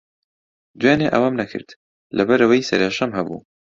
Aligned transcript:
دوێنێ 0.79 1.07
ئەوەم 1.13 1.33
نەکرد، 1.41 1.69
لەبەرەوەی 2.17 2.67
سەرێشەم 2.69 3.11
ھەبوو. 3.17 3.39